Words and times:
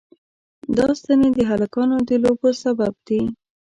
دا 0.77 0.87
ستنې 0.99 1.29
د 1.37 1.39
هلکانو 1.51 1.95
د 2.09 2.11
لوبو 2.23 2.49
سبب 2.63 2.93
دي. 3.07 3.21